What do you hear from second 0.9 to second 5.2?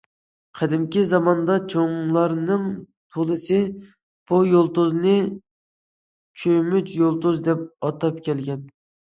زاماندا چوڭلارنىڭ تولىسى بۇ يۇلتۇزنى